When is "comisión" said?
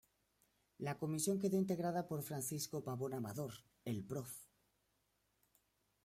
0.97-1.37